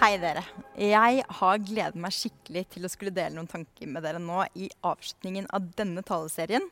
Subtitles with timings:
[0.00, 0.40] Hei, dere.
[0.80, 4.70] Jeg har gledet meg skikkelig til å skulle dele noen tanker med dere nå i
[4.80, 6.64] avslutningen av denne taleserien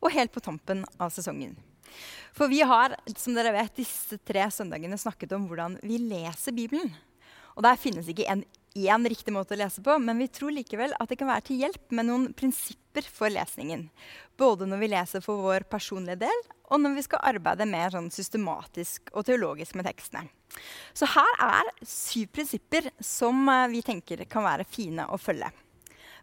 [0.00, 1.52] og helt på tampen av sesongen.
[2.32, 6.88] For vi har som dere vet, disse tre søndagene snakket om hvordan vi leser Bibelen.
[7.52, 10.94] Og Der finnes ikke en én riktig måte å lese på, men vi tror likevel
[10.98, 13.88] at det kan være til hjelp med noen prinsipper for lesningen.
[14.38, 18.10] Både når vi leser for vår personlige del, og når vi skal arbeide mer sånn
[18.14, 20.28] systematisk og teologisk med tekstene.
[20.94, 25.50] Så her er syv prinsipper som eh, vi tenker kan være fine å følge.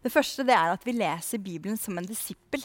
[0.04, 2.64] Det første det er at vi leser Bibelen som en disippel.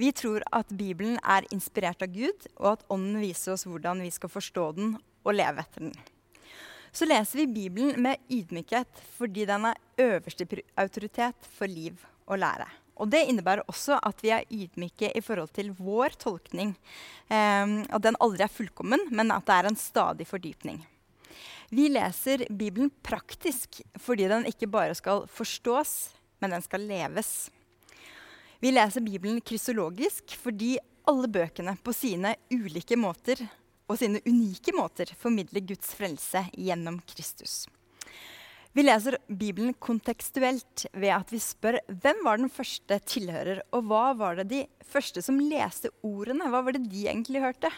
[0.00, 4.12] Vi tror at Bibelen er inspirert av Gud, og at Ånden viser oss hvordan vi
[4.14, 4.94] skal forstå den
[5.26, 5.96] og leve etter den.
[6.98, 12.66] Så leser vi Bibelen med ydmykhet fordi den er øverste autoritet for liv og lære.
[12.98, 16.72] Og Det innebærer også at vi er ydmyke i forhold til vår tolkning.
[17.30, 20.80] Eh, at den aldri er fullkommen, men at det er en stadig fordypning.
[21.70, 27.52] Vi leser Bibelen praktisk fordi den ikke bare skal forstås, men den skal leves.
[28.58, 30.74] Vi leser Bibelen krysologisk fordi
[31.06, 33.46] alle bøkene på sine ulike måter
[33.88, 37.64] og sine unike måter formidler Guds frelse gjennom Kristus.
[38.76, 44.12] Vi leser Bibelen kontekstuelt ved at vi spør hvem var den første tilhører, og hva
[44.14, 46.50] var det de første som leste ordene?
[46.52, 47.72] Hva var det de egentlig hørte?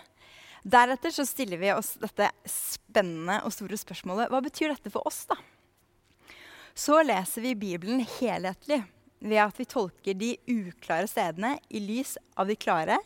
[0.61, 5.23] Deretter så stiller vi oss dette spennende og store spørsmålet hva betyr dette for oss,
[5.31, 5.39] da?
[6.77, 8.83] Så leser vi Bibelen helhetlig
[9.21, 12.99] ved at vi tolker de uklare stedene i lys av de klare,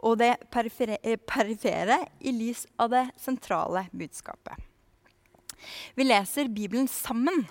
[0.00, 0.98] og det perifere,
[1.28, 4.56] perifere i lys av det sentrale budskapet.
[5.94, 7.44] Vi leser Bibelen sammen,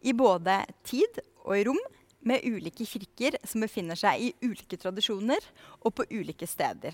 [0.00, 1.80] i både tid og i rom,
[2.20, 5.44] med ulike kirker som befinner seg i ulike tradisjoner
[5.80, 6.92] og på ulike steder.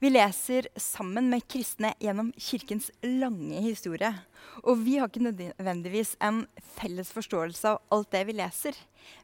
[0.00, 4.10] Vi leser sammen med kristne gjennom kirkens lange historie.
[4.64, 6.42] Og vi har ikke nødvendigvis en
[6.76, 8.76] felles forståelse av alt det vi leser,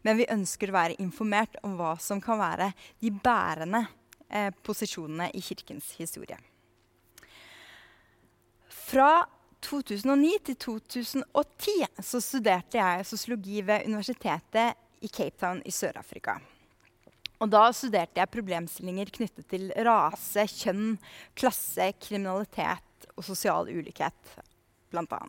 [0.04, 2.72] men vi ønsker å være informert om hva som kan være
[3.04, 3.84] de bærende
[4.32, 6.38] eh, posisjonene i kirkens historie.
[8.72, 9.24] Fra
[9.62, 16.38] 2009 til 2010 så studerte jeg sosiologi ved universitetet i Cape Town i Sør-Afrika.
[17.42, 20.94] Og da studerte jeg problemstillinger knyttet til rase, kjønn,
[21.38, 24.36] klasse, kriminalitet og sosial ulikhet,
[24.92, 25.22] bl.a.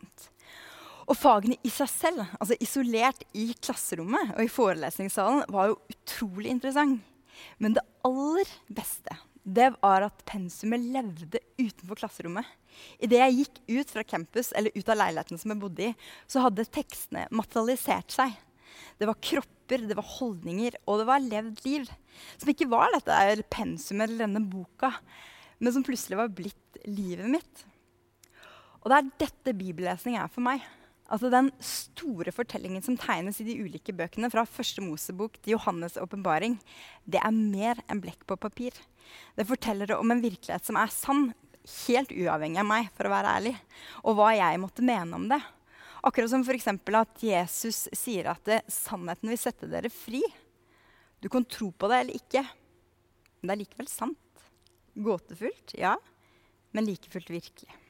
[1.04, 6.54] Og fagene i seg selv, altså isolert i klasserommet og i forelesningssalen, var jo utrolig
[6.54, 7.02] interessant.
[7.58, 12.46] Men det aller beste det var at pensumet levde utenfor klasserommet.
[12.96, 15.90] Idet jeg gikk ut fra campus eller ut av leiligheten som jeg bodde i,
[16.26, 18.32] så hadde tekstene materialisert seg.
[18.98, 21.92] Det var kropper, det var holdninger, og det var levd liv.
[22.40, 24.94] Som ikke var dette pensumet eller denne boka,
[25.60, 27.66] men som plutselig var blitt livet mitt.
[28.80, 30.64] Og det er dette bibellesning er for meg.
[31.12, 35.98] Altså Den store fortellingen som tegnes i de ulike bøkene, fra første Mosebok til Johannes'
[36.00, 36.56] åpenbaring,
[37.04, 38.72] det er mer enn blekk på papir.
[39.36, 41.26] Det forteller om en virkelighet som er sann,
[41.86, 43.54] helt uavhengig av meg, for å være ærlig,
[44.04, 45.40] og hva jeg måtte mene om det.
[46.04, 46.68] Akkurat som f.eks.
[46.72, 50.20] at Jesus sier at det, sannheten vil sette dere fri.
[51.20, 52.44] Du kan tro på det eller ikke,
[53.40, 54.44] men det er likevel sant.
[54.94, 55.96] Gåtefullt, ja,
[56.76, 57.83] men like fullt virkelig.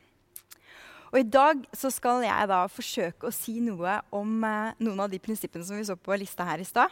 [1.14, 5.12] Og I dag så skal jeg da forsøke å si noe om eh, noen av
[5.12, 6.90] de prinsippene som vi så på lista her i stad.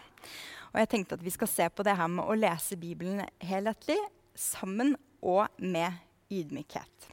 [0.71, 3.99] Og jeg tenkte at vi skal se på det her med å lese Bibelen helhetlig,
[4.38, 5.99] sammen og med
[6.31, 7.10] ydmykhet.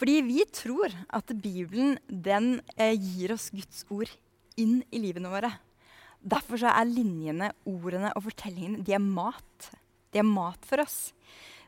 [0.00, 4.08] Fordi vi tror at Bibelen den eh, gir oss Guds ord
[4.56, 5.52] inn i livene våre.
[6.20, 9.72] Derfor er linjene, ordene og fortellingene de er mat.
[10.08, 11.10] De er mat for oss.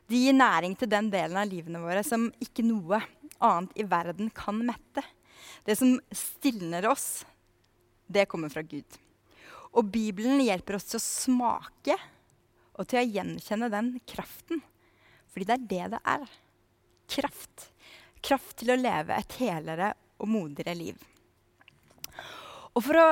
[0.09, 2.99] De gir næring til den delen av livene våre som ikke noe
[3.43, 5.03] annet i verden kan mette.
[5.63, 7.25] Det som stilner oss,
[8.07, 8.99] det kommer fra Gud.
[9.73, 11.97] Og Bibelen hjelper oss til å smake
[12.73, 14.61] og til å gjenkjenne den kraften
[15.33, 16.25] fordi det er det det er.
[17.09, 17.63] Kraft.
[18.21, 19.87] Kraft til å leve et helere
[20.21, 20.99] og modigere liv.
[22.73, 23.07] Og For å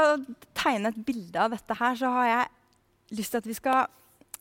[0.57, 3.81] tegne et bilde av dette her, så har jeg lyst til at vi skal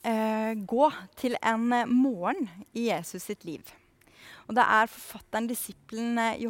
[0.04, 0.90] eh, gå
[1.20, 3.64] til en morgen i Jesus sitt liv.
[4.48, 4.88] Og det er
[6.18, 6.48] eh,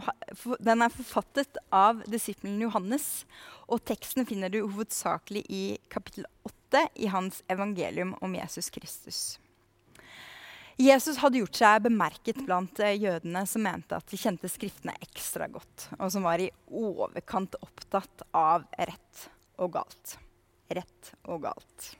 [0.60, 3.26] Den er forfattet av disippelen Johannes.
[3.68, 9.38] Og teksten finner du hovedsakelig i kapittel 8 i hans evangelium om Jesus Kristus.
[10.80, 15.50] Jesus hadde gjort seg bemerket blant eh, jødene som mente at de kjente Skriftene ekstra
[15.52, 19.26] godt, og som var i overkant opptatt av rett
[19.60, 20.16] og galt.
[20.72, 21.90] Rett og galt.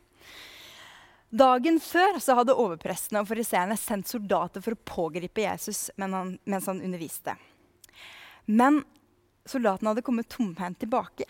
[1.31, 6.33] Dagen før så hadde overprestene og fariseerne sendt soldater for å pågripe Jesus mens han,
[6.43, 7.37] mens han underviste.
[8.51, 8.81] Men
[9.47, 11.29] soldatene hadde kommet tomhendt tilbake.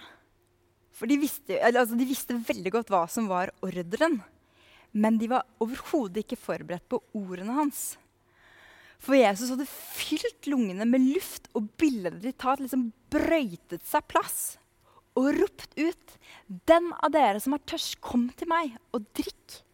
[0.97, 4.23] For de visste, altså de visste, veldig godt hva som var ordren.
[4.97, 7.95] Men de var overhodet ikke forberedt på ordene hans.
[9.01, 14.43] For Jesus hadde fylt lungene med luft, og bildet de tatt liksom brøytet seg plass.
[15.17, 16.17] Og ropt ut,
[16.49, 19.65] 'Den av dere som er tørst, kom til meg og drikk.'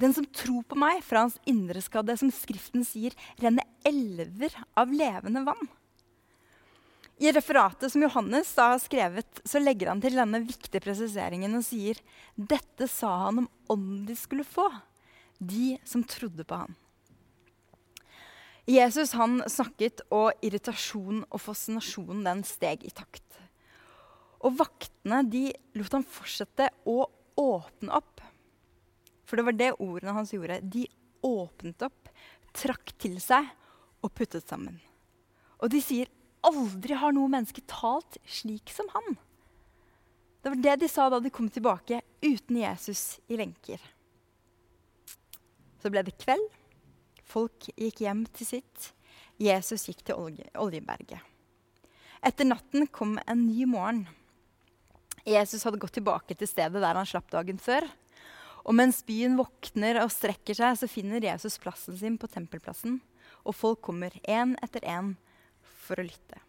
[0.00, 4.54] Den som tror på meg, fra hans indre skal det, som Skriften sier, renne elver
[4.78, 5.68] av levende vann.
[7.20, 12.00] I referatet som Johannes har skrevet, så legger han til denne viktige presiseringen og sier
[12.32, 14.70] dette sa han om ånden de skulle få,
[15.36, 16.78] de som trodde på han.
[18.70, 23.26] Jesus han snakket, og irritasjon og fascinasjon den steg i takt.
[24.40, 27.02] Og vaktene de lot han fortsette å
[27.40, 28.09] åpne opp.
[29.30, 30.58] For det var det ordene hans gjorde.
[30.66, 30.88] De
[31.22, 32.08] åpnet opp,
[32.56, 33.46] trakk til seg
[34.02, 34.80] og puttet sammen.
[35.62, 36.10] Og de sier
[36.40, 39.18] Aldri har noe menneske talt slik som han.
[40.40, 43.82] Det var det de sa da de kom tilbake uten Jesus i lenker.
[45.84, 46.46] Så ble det kveld.
[47.28, 48.88] Folk gikk hjem til sitt.
[49.40, 51.20] Jesus gikk til olje, Oljeberget.
[52.24, 54.06] Etter natten kom en ny morgen.
[55.28, 57.84] Jesus hadde gått tilbake til stedet der han slapp dagen før.
[58.66, 62.98] Og mens byen våkner og strekker seg, så finner Jesus plassen sin på tempelplassen.
[63.46, 65.14] Og folk kommer én etter én
[65.86, 66.42] for å lytte.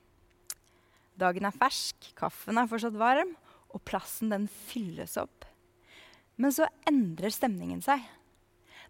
[1.19, 3.35] Dagen er fersk, kaffen er fortsatt varm,
[3.71, 5.45] og plassen den fylles opp.
[6.35, 8.01] Men så endrer stemningen seg.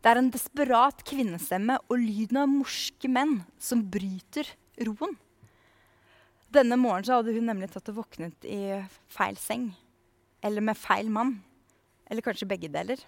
[0.01, 4.47] Det er en desperat kvinnestemme og lyden av morske menn som bryter
[4.87, 5.13] roen.
[6.51, 8.81] Denne morgenen hadde hun nemlig tatt og våknet i
[9.11, 9.69] feil seng.
[10.43, 11.37] Eller med feil mann.
[12.11, 12.99] Eller kanskje begge deler.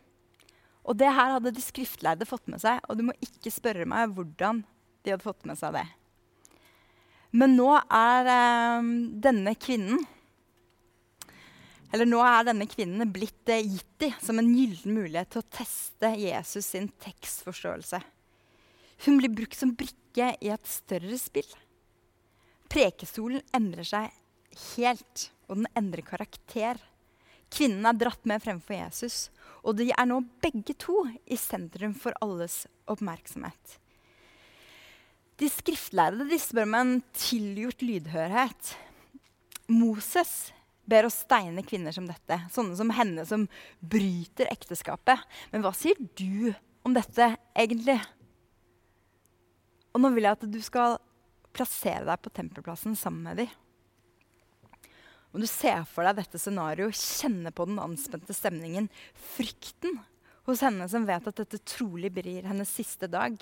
[0.87, 4.15] Og det her hadde de skriftlærde fått med seg, og du må ikke spørre meg
[4.15, 4.63] hvordan
[5.03, 5.85] de hadde fått med seg det.
[7.35, 8.91] Men nå er eh,
[9.23, 10.03] denne kvinnen
[11.93, 15.49] eller nå er denne kvinnen blitt eh, gitt i som en gyllen mulighet til å
[15.53, 17.99] teste Jesus sin tekstforståelse.
[19.05, 21.49] Hun blir brukt som brikke i et større spill.
[22.73, 24.09] Prekestolen endrer seg
[24.73, 26.81] helt, og den endrer karakter.
[27.53, 29.27] Kvinnen er dratt med fremfor Jesus,
[29.61, 33.77] og de er nå begge to i sentrum for alles oppmerksomhet.
[35.41, 38.73] De skriftlærde de spør om en tilgjort lydhørhet.
[39.71, 40.51] Moses
[40.89, 43.47] ber oss steine kvinner som dette, sånne som henne som
[43.79, 45.21] bryter ekteskapet.
[45.53, 46.53] Men hva sier du
[46.83, 47.99] om dette egentlig?
[49.93, 50.97] Og nå vil jeg at du skal
[51.53, 53.51] plassere deg på tempelplassen sammen med dem.
[55.33, 58.89] Om du ser for deg dette scenarioet, kjenne på den anspente stemningen,
[59.33, 59.97] frykten
[60.45, 63.39] hos henne som vet at dette trolig blir hennes siste dag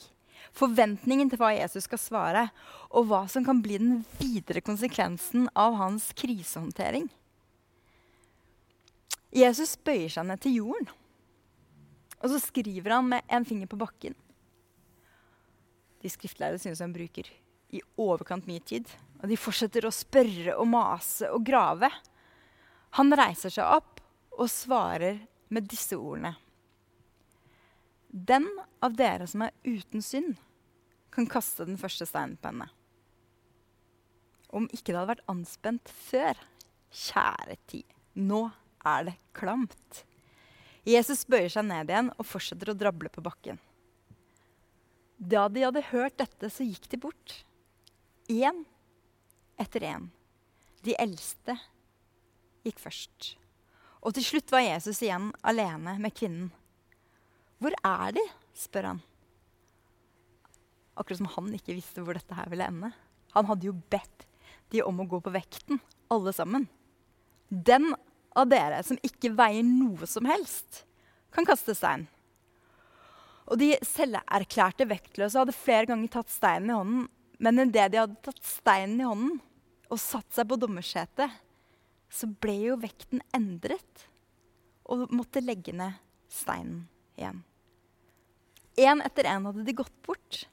[0.58, 2.46] forventningen til hva Jesus skal svare,
[2.90, 7.08] og hva som kan bli den videre konsekvensen av hans krisehåndtering.
[9.32, 10.90] Jesus bøyer seg ned til jorden,
[12.22, 14.18] og så skriver han med en finger på bakken.
[16.02, 17.30] De skriftlærde synes han bruker
[17.72, 18.90] i overkant mye tid.
[19.22, 21.90] Og de fortsetter å spørre og mase og grave.
[22.98, 24.02] Han reiser seg opp
[24.38, 25.22] og svarer
[25.54, 26.34] med disse ordene.
[28.12, 28.48] Den
[28.84, 30.36] av dere som er uten synd,
[31.12, 32.70] kan kaste den første steinen på henne.
[34.52, 36.40] Om ikke det hadde vært anspent før,
[36.92, 37.88] kjære tid,
[38.20, 38.46] nå
[38.88, 40.04] er det klamt.
[40.88, 43.60] Jesus bøyer seg ned igjen og fortsetter å drable på bakken.
[45.22, 47.36] Da de hadde hørt dette, så gikk de bort.
[48.32, 48.64] Én
[49.62, 50.10] etter én.
[50.82, 51.56] De eldste
[52.66, 53.36] gikk først.
[54.02, 56.50] Og til slutt var Jesus igjen alene med kvinnen.
[57.62, 59.02] 'Hvor er de?' spør han.
[60.98, 62.90] Akkurat som han ikke visste hvor dette her ville ende.
[63.38, 64.26] Han hadde jo bedt
[64.74, 66.68] de om å gå på vekten, alle sammen.
[67.50, 67.94] Den
[68.36, 70.84] av dere som ikke veier noe som helst,
[71.32, 72.08] kan kaste stein.
[73.52, 77.08] Og de selverklærte vektløse hadde flere ganger tatt steinen i hånden,
[77.42, 79.40] men idet de hadde tatt steinen i hånden
[79.92, 81.34] og satt seg på dommersetet,
[82.12, 84.08] så ble jo vekten endret
[84.92, 86.00] og måtte legge ned
[86.32, 86.86] steinen
[87.20, 87.44] igjen.
[88.80, 90.46] Én etter én hadde de gått bort.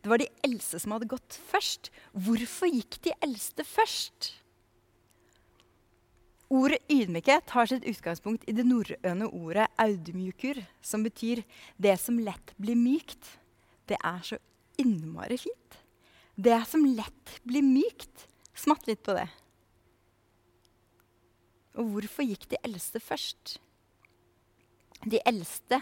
[0.00, 1.90] Det var de eldste som hadde gått først.
[2.12, 4.32] Hvorfor gikk de eldste først?
[6.46, 11.42] Ordet ydmykhet har sitt utgangspunkt i det norrøne ordet audmjukur, som betyr
[11.76, 13.38] 'det som lett blir mykt'.
[13.86, 14.38] Det er så
[14.78, 15.78] innmari fint.
[16.38, 18.28] Det som lett blir mykt.
[18.56, 19.28] Smatt litt på det.
[21.76, 23.58] Og hvorfor gikk de eldste først?
[25.04, 25.80] de eldste.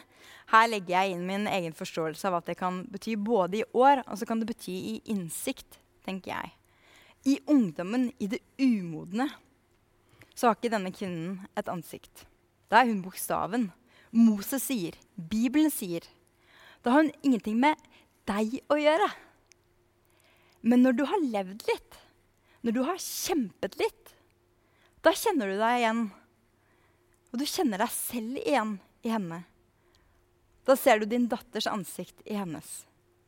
[0.52, 4.04] Her legger jeg inn min egen forståelse av at det kan bety både i år
[4.04, 6.52] og så kan det bety i innsikt, tenker jeg.
[7.24, 9.30] I ungdommen, i det umodne,
[10.34, 12.26] så har ikke denne kvinnen et ansikt.
[12.68, 13.70] Da er hun bokstaven.
[14.14, 16.04] Moses sier, Bibelen sier.
[16.84, 17.80] Da har hun ingenting med
[18.28, 19.08] deg å gjøre.
[20.64, 21.96] Men når du har levd litt,
[22.64, 24.14] når du har kjempet litt,
[25.04, 26.06] da kjenner du deg igjen.
[27.32, 29.42] Og du kjenner deg selv igjen i henne.
[30.64, 32.86] Da ser du din datters ansikt i hennes.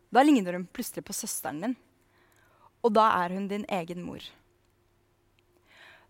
[0.09, 1.77] Da ligner hun plutselig på søsteren din.
[2.81, 4.25] Og da er hun din egen mor.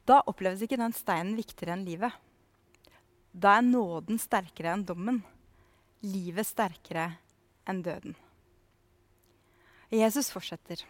[0.07, 2.15] Da oppleves ikke den steinen viktigere enn livet.
[3.35, 5.25] Da er nåden sterkere enn dommen.
[6.07, 7.09] Livet sterkere
[7.67, 8.15] enn døden.
[9.91, 10.85] Jesus fortsetter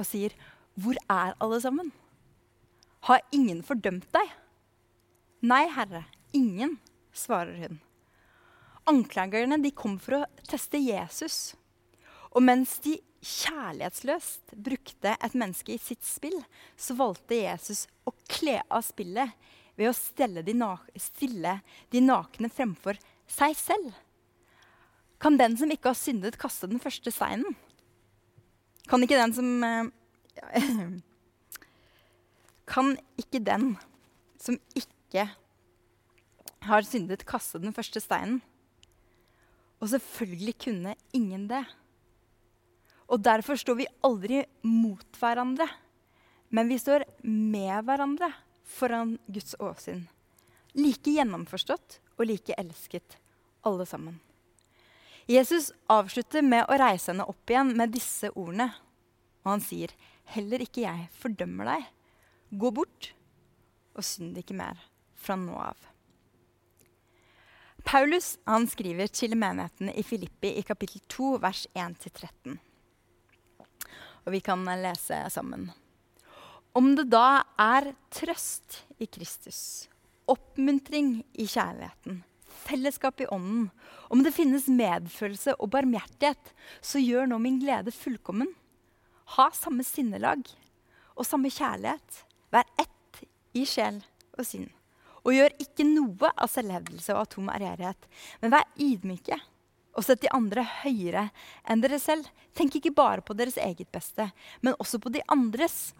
[0.00, 0.34] og sier,
[0.76, 1.92] 'Hvor er alle sammen?'
[3.08, 4.32] Har ingen fordømt deg?
[5.40, 6.04] Nei, Herre,
[6.36, 6.78] ingen,
[7.12, 7.80] svarer hun.
[8.86, 11.54] Anklagerne de kom for å teste Jesus.
[12.36, 16.36] Og mens de kjærlighetsløst brukte et menneske i sitt spill,
[16.76, 19.32] så valgte Jesus å kle av spillet
[19.80, 20.54] ved å stille de,
[21.00, 21.56] stille
[21.92, 23.00] de nakne fremfor
[23.30, 23.96] seg selv.
[25.20, 27.56] Kan den som ikke har syndet, kaste den første steinen?
[28.88, 29.90] Kan ikke den som eh,
[32.70, 33.74] Kan ikke den
[34.40, 35.26] som ikke
[36.64, 38.40] har syndet, kaste den første steinen?
[39.80, 41.64] Og selvfølgelig kunne ingen det.
[43.10, 45.66] Og derfor står vi aldri mot hverandre,
[46.54, 48.30] men vi står med hverandre
[48.62, 50.04] foran Guds åsyn.
[50.78, 53.16] Like gjennomforstått og like elsket,
[53.66, 54.20] alle sammen.
[55.30, 58.70] Jesus avslutter med å reise henne opp igjen med disse ordene.
[59.44, 59.88] Og han sier,
[60.24, 61.86] 'Heller ikke jeg fordømmer deg.
[62.52, 63.12] Gå bort
[63.94, 64.78] og synd ikke mer
[65.14, 65.86] fra nå av.'
[67.84, 72.58] Paulus han skriver til menigheten i Filippi i kapittel 2, vers 1-13
[74.24, 75.70] og vi kan lese sammen.
[76.76, 79.88] Om det da er trøst i Kristus,
[80.30, 82.20] oppmuntring i kjærligheten,
[82.60, 83.68] fellesskap i ånden,
[84.12, 88.52] om det finnes medfølelse og barmhjertighet, så gjør nå min glede fullkommen.
[89.36, 90.48] Ha samme sinnelag
[91.14, 92.24] og samme kjærlighet.
[92.50, 93.22] Vær ett
[93.56, 94.00] i sjel
[94.36, 94.68] og sinn.
[95.22, 98.06] Og gjør ikke noe av selvhevdelse og atom ærgjerrighet,
[98.40, 99.36] men vær ydmyke
[99.90, 101.26] og sett de andre høyere
[101.68, 102.28] enn dere selv.
[102.56, 104.30] Tenk ikke bare på deres eget beste,
[104.64, 105.92] men også på de andres.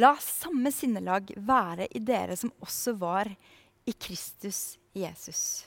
[0.00, 3.28] La samme sinnelag være i dere som også var
[3.86, 5.66] i Kristus Jesus.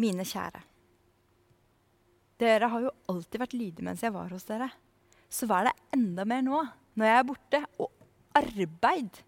[0.00, 0.64] Mine kjære.
[2.36, 4.68] Dere har jo alltid vært lydige mens jeg var hos dere.
[5.28, 6.62] Så vær det enda mer nå,
[6.96, 7.90] når jeg er borte, og
[8.36, 9.22] arbeid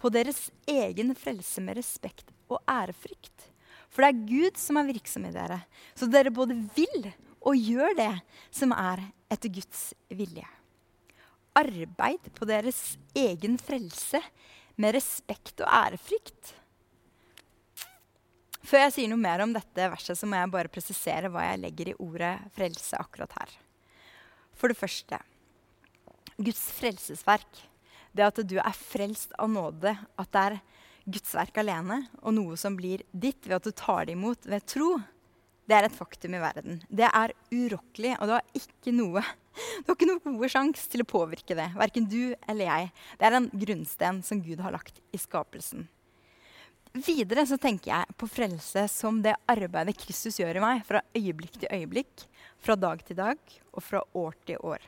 [0.00, 3.50] på deres egen frelse med respekt og ærefrykt.
[3.90, 5.60] For det er Gud som er virksom i dere.
[5.98, 8.12] Så dere både vil og gjør det
[8.54, 9.02] som er
[9.32, 10.46] etter Guds vilje.
[11.58, 14.20] Arbeid på deres egen frelse
[14.80, 16.54] med respekt og ærefrykt.
[18.60, 21.62] Før jeg sier noe mer om dette verset, så må jeg bare presisere hva jeg
[21.64, 23.56] legger i ordet frelse akkurat her.
[24.54, 25.18] For det første
[26.40, 27.64] Guds frelsesverk.
[28.16, 29.94] Det at du er frelst av nåde.
[30.18, 30.60] At det er
[31.10, 34.66] Guds verk alene og noe som blir ditt ved at du tar det imot ved
[34.68, 34.98] tro,
[35.70, 36.80] det er et faktum i verden.
[36.90, 41.04] Det er urokkelig, og du har ikke noe du har ikke noen gode sjanse til
[41.04, 41.68] å påvirke det.
[41.78, 42.90] Verken du eller jeg.
[43.18, 45.86] Det er en grunnsten som Gud har lagt i skapelsen.
[46.90, 51.60] Videre så tenker jeg på frelse som det arbeidet Kristus gjør i meg fra øyeblikk
[51.60, 52.24] til øyeblikk,
[52.58, 53.38] fra dag til dag
[53.70, 54.82] og fra år til år.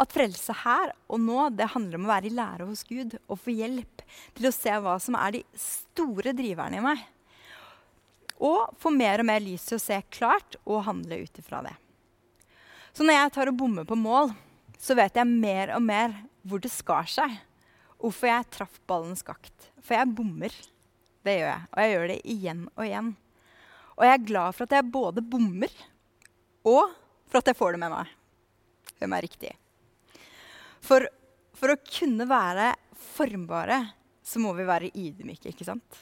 [0.00, 3.38] At frelse her og nå det handler om å være i lære hos Gud og
[3.38, 4.02] få hjelp
[4.34, 7.02] til å se hva som er de store driverne i meg.
[8.42, 11.74] Og få mer og mer lys til å se klart og handle ut ifra det.
[12.94, 14.34] Så når jeg tar og bommer på mål,
[14.78, 17.38] så vet jeg mer og mer hvor det skar seg.
[18.02, 19.70] Hvorfor jeg traff ballen skakt.
[19.80, 20.54] For jeg bommer.
[21.24, 21.68] Det gjør jeg.
[21.70, 23.14] Og jeg gjør det igjen og igjen.
[23.94, 25.74] Og jeg er glad for at jeg både bommer,
[26.66, 26.94] og
[27.30, 28.10] for at jeg får det med meg.
[28.98, 29.52] Hør meg riktig.
[30.84, 31.06] For,
[31.56, 32.72] for å kunne være
[33.14, 33.78] formbare
[34.24, 36.00] så må vi være ydmyke, ikke sant?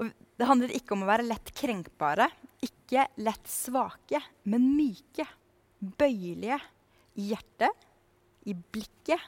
[0.00, 0.08] Og
[0.40, 2.28] det handler ikke om å være lett krenkbare,
[2.64, 5.26] ikke lett svake, men myke.
[5.80, 6.58] Bøyelige
[7.20, 7.86] i hjertet,
[8.48, 9.20] i blikket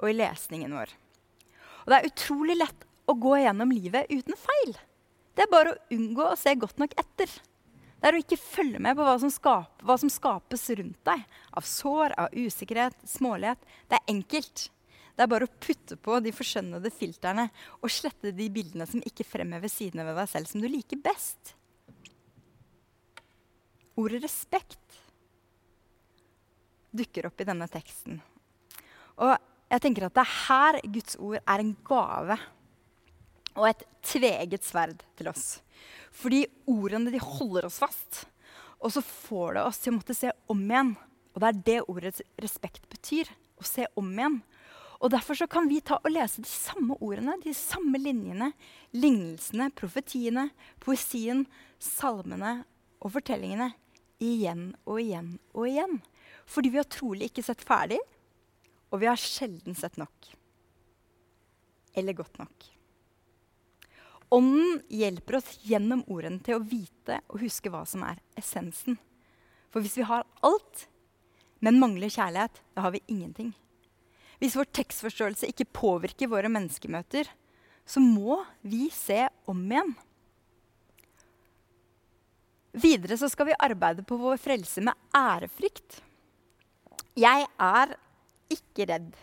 [0.00, 0.92] og i lesningen vår.
[1.84, 4.74] Og det er utrolig lett å gå gjennom livet uten feil.
[5.36, 7.30] Det er bare å unngå å se godt nok etter.
[7.96, 11.22] Det er å ikke følge med på hva som, skaper, hva som skapes rundt deg
[11.56, 13.62] av sår, av usikkerhet, smålighet.
[13.88, 14.66] Det er enkelt.
[15.16, 17.46] Det er bare å putte på de forskjønnede filterne
[17.80, 21.54] og slette de bildene som ikke fremhever sidene ved deg selv som du liker best.
[23.96, 25.00] Ordet respekt
[26.96, 28.20] dukker opp i denne teksten.
[29.24, 29.32] Og
[29.72, 32.36] jeg tenker at det er her Guds ord er en gave
[33.56, 35.46] og et tveget sverd til oss.
[36.14, 38.24] Fordi ordene de holder oss fast.
[38.80, 40.94] Og så får det oss til å måtte se om igjen.
[41.34, 43.30] Og det er det ordets respekt betyr.
[43.60, 44.40] Å se om igjen.
[44.96, 48.52] Og Derfor så kan vi ta og lese de samme ordene, de samme linjene,
[48.96, 50.48] lignelsene, profetiene,
[50.80, 51.44] poesien,
[51.82, 52.62] salmene
[53.04, 53.74] og fortellingene
[54.24, 55.98] igjen og igjen og igjen.
[56.48, 58.00] Fordi vi har trolig ikke sett ferdig,
[58.88, 60.32] og vi har sjelden sett nok.
[61.96, 62.75] Eller godt nok.
[64.34, 68.98] Ånden hjelper oss gjennom ordene til å vite og huske hva som er essensen.
[69.70, 70.86] For hvis vi har alt,
[71.62, 73.52] men mangler kjærlighet, da har vi ingenting.
[74.42, 77.30] Hvis vår tekstforståelse ikke påvirker våre menneskemøter,
[77.86, 79.94] så må vi se om igjen.
[82.76, 86.02] Videre så skal vi arbeide på vår frelse med ærefrykt.
[87.16, 87.94] Jeg er
[88.52, 89.14] ikke redd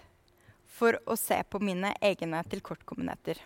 [0.73, 3.37] for å se på mine egne tilkortkommenheter.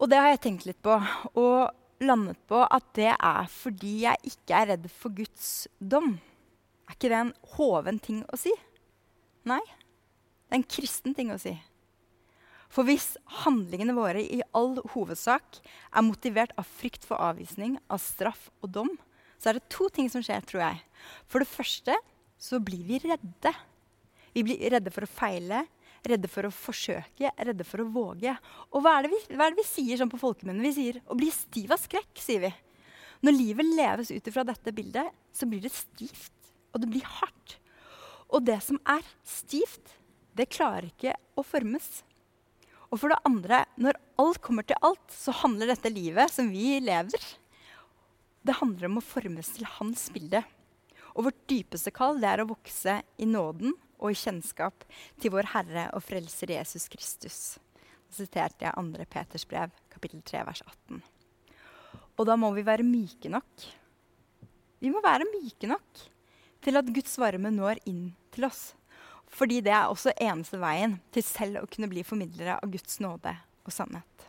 [0.00, 0.96] Og det har jeg tenkt litt på
[1.38, 6.16] og landet på at det er fordi jeg ikke er redd for Guds dom.
[6.88, 8.52] Er ikke det en hoven ting å si?
[9.48, 9.62] Nei.
[9.62, 11.54] Det er en kristen ting å si.
[12.72, 18.48] For hvis handlingene våre i all hovedsak er motivert av frykt for avvisning, av straff
[18.64, 18.92] og dom,
[19.36, 20.80] så er det to ting som skjer, tror jeg.
[21.28, 21.96] For det første
[22.40, 23.52] så blir vi redde.
[24.32, 25.66] Vi blir redde for å feile,
[26.08, 28.34] redde for å forsøke, redde for å våge.
[28.72, 30.64] Og hva er det vi, er det vi sier sånn på folkemunne?
[30.64, 32.52] Vi sier å bli stiv av skrekk, sier vi.
[33.22, 37.58] Når livet leves ut ifra dette bildet, så blir det stivt, og det blir hardt.
[38.32, 39.94] Og det som er stivt,
[40.34, 42.00] det klarer ikke å formes.
[42.90, 46.80] Og for det andre, når alt kommer til alt, så handler dette livet som vi
[46.82, 47.22] lever,
[48.42, 50.42] det handler om å formes til hans bilde.
[51.14, 54.84] Og vårt dypeste kall det er å vokse i nåden og i kjennskap
[55.22, 57.38] til vår Herre og Frelser Jesus Kristus.
[58.10, 59.06] Da siterte jeg 2.
[59.08, 61.02] Peters brev, kapittel 3, vers 18.
[62.18, 63.68] Og da må vi være myke nok.
[64.82, 66.06] Vi må være myke nok
[66.62, 68.72] til at Guds varme når inn til oss.
[69.32, 73.32] Fordi det er også eneste veien til selv å kunne bli formidlere av Guds nåde
[73.64, 74.26] og sannhet.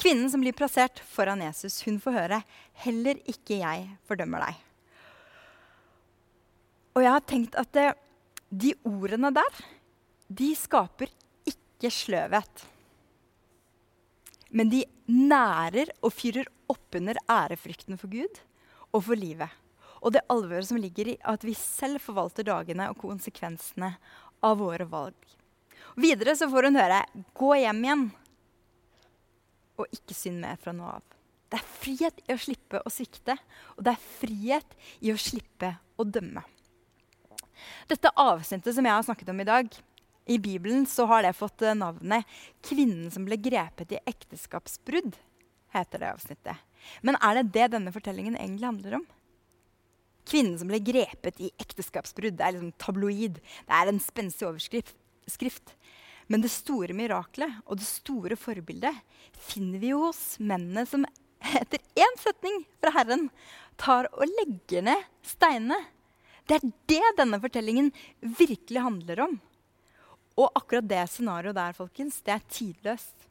[0.00, 4.64] Kvinnen som blir plassert foran Jesus, hun får høre 'Heller ikke jeg fordømmer deg'.
[6.96, 7.94] Og jeg har tenkt at det,
[8.48, 9.62] de ordene der,
[10.28, 11.10] de skaper
[11.48, 12.64] ikke sløvhet.
[14.50, 18.40] Men de nærer og fyrer oppunder ærefrykten for Gud
[18.92, 19.50] og for livet.
[20.00, 23.92] Og det alvoret som ligger i at vi selv forvalter dagene og konsekvensene
[24.44, 25.18] av våre valg.
[25.98, 28.10] Videre så får hun høre 'gå hjem igjen'
[29.78, 31.02] og ikke synd mer fra nå av.
[31.48, 33.38] Det er frihet i å slippe å svikte,
[33.76, 36.42] og det er frihet i å slippe å dømme.
[37.90, 39.78] Dette avsnittet som jeg har snakket om i dag,
[40.28, 42.26] i Bibelen så har det fått eh, navnet
[42.60, 45.16] 'Kvinnen som ble grepet i ekteskapsbrudd'.
[45.72, 46.56] heter det avsnittet.
[47.02, 49.06] Men er det det denne fortellingen egentlig handler om?
[50.28, 52.36] Kvinnen som ble grepet i ekteskapsbrudd.
[52.36, 53.40] Det er liksom tabloid.
[53.40, 55.74] Det er en spenstig overskrift.
[56.28, 58.96] Men det store miraklet og det store forbildet
[59.32, 61.06] finner vi jo hos mennene som
[61.60, 63.28] etter én setning fra Herren
[63.80, 65.80] tar og legger ned steinene
[66.48, 69.34] det er det denne fortellingen virkelig handler om.
[70.38, 73.26] Og akkurat det scenarioet der, folkens, det er tidløst.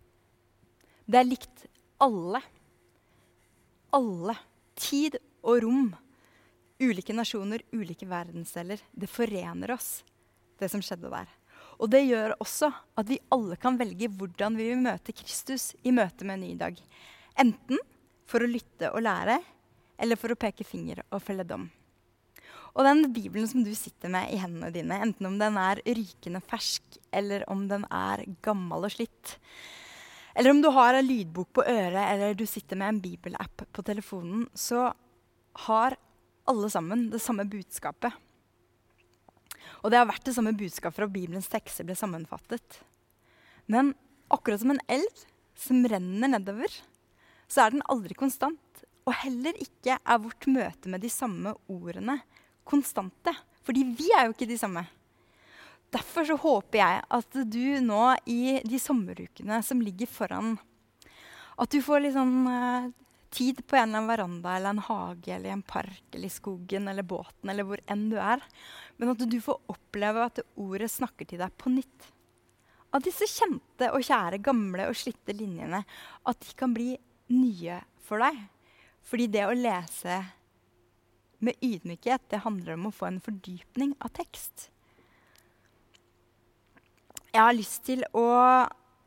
[1.08, 1.66] Det er likt
[2.04, 2.42] alle.
[3.96, 4.36] Alle.
[4.78, 5.90] Tid og rom.
[6.84, 8.84] Ulike nasjoner, ulike verdensdeler.
[8.92, 10.04] Det forener oss,
[10.60, 11.32] det som skjedde der.
[11.78, 15.94] Og det gjør også at vi alle kan velge hvordan vi vil møte Kristus i
[15.96, 16.78] møte med en ny dag.
[17.40, 17.82] Enten
[18.28, 19.40] for å lytte og lære,
[19.98, 21.70] eller for å peke finger og felle dom.
[22.76, 26.42] Og den Bibelen som du sitter med i hendene dine, enten om den er rykende
[26.46, 29.38] fersk, eller om den er gammel og slitt,
[30.38, 33.86] eller om du har en lydbok på øret, eller du sitter med en bibelapp på
[33.86, 34.92] telefonen, så
[35.66, 35.96] har
[36.48, 38.14] alle sammen det samme budskapet.
[39.82, 42.80] Og det har vært det samme budskapet fra Bibelens tekster ble sammenfattet.
[43.66, 43.96] Men
[44.34, 45.26] akkurat som en elv
[45.58, 46.70] som renner nedover,
[47.50, 48.84] så er den aldri konstant.
[49.08, 52.20] Og heller ikke er vårt møte med de samme ordene
[52.68, 53.34] konstante.
[53.68, 54.86] Fordi vi er jo ikke de samme.
[55.94, 60.58] Derfor så håper jeg at du nå i de sommerukene som ligger foran,
[61.58, 62.90] at du får litt sånn uh,
[63.34, 66.88] tid på en eller annen veranda eller en hage eller en park eller i skogen
[66.92, 68.44] eller båten eller hvor enn du er.
[68.98, 72.12] Men at du får oppleve at ordet snakker til deg på nytt.
[72.96, 75.84] At disse kjente og kjære, gamle og slitte linjene
[76.28, 76.94] at de kan bli
[77.34, 78.38] nye for deg.
[79.08, 80.22] Fordi det å lese
[81.44, 84.70] med ydmykhet, det handler om å få en fordypning av tekst.
[87.34, 88.26] Jeg har lyst til å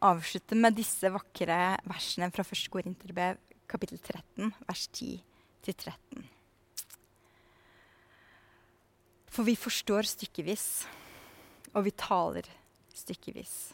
[0.01, 1.57] avslutte med disse vakre
[1.89, 2.69] versene fra 1.
[2.73, 3.41] Korinterbrev,
[3.71, 6.29] kapittel 13, vers 10-13.
[9.31, 10.67] For vi forstår stykkevis,
[11.75, 12.47] og vi taler
[12.95, 13.73] stykkevis.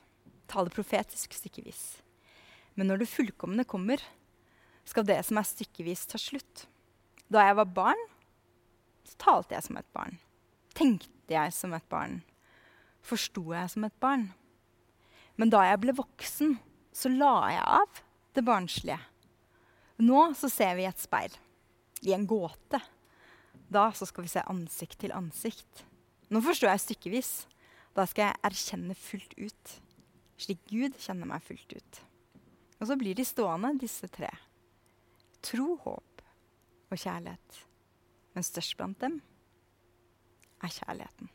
[0.48, 1.84] Taler profetisk stykkevis.
[2.76, 4.02] Men når det fullkomne kommer,
[4.86, 6.66] skal det som er stykkevis, ta slutt.
[7.32, 8.02] Da jeg var barn,
[9.06, 10.18] så talte jeg som et barn.
[10.76, 12.20] Tenkte jeg som et barn.
[13.06, 14.30] Forsto jeg som et barn.
[15.36, 16.56] Men da jeg ble voksen,
[16.96, 18.00] så la jeg av
[18.36, 18.98] det barnslige.
[20.04, 21.32] Nå så ser vi et speil.
[22.04, 22.80] I en gåte.
[23.72, 25.84] Da så skal vi se ansikt til ansikt.
[26.32, 27.30] Nå forstår jeg stykkevis.
[27.96, 29.70] Da skal jeg erkjenne fullt ut,
[30.36, 32.00] slik Gud kjenner meg fullt ut.
[32.76, 34.28] Og så blir de stående, disse tre.
[35.40, 36.24] Tro, håp
[36.92, 37.62] og kjærlighet.
[38.36, 39.14] Men størst blant dem
[40.60, 41.30] er kjærligheten.